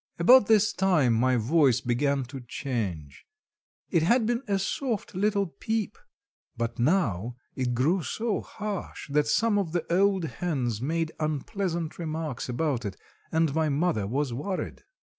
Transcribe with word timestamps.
About 0.17 0.47
this 0.47 0.73
time, 0.73 1.13
my 1.13 1.37
voice 1.37 1.79
began 1.79 2.23
to 2.23 2.39
change. 2.41 3.23
It 3.91 4.01
had 4.01 4.25
been 4.25 4.41
a 4.47 4.57
soft 4.57 5.13
little 5.13 5.45
"peep," 5.45 5.95
but 6.57 6.79
now 6.79 7.35
it 7.55 7.75
grew 7.75 8.01
so 8.01 8.41
harsh, 8.41 9.07
that 9.11 9.27
some 9.27 9.59
of 9.59 9.73
the 9.73 9.85
old 9.93 10.23
hens 10.25 10.81
made 10.81 11.11
unpleasant 11.19 11.99
remarks 11.99 12.49
about 12.49 12.83
it, 12.83 12.97
and 13.31 13.53
my 13.53 13.69
mother 13.69 14.07
was 14.07 14.33
worried. 14.33 14.81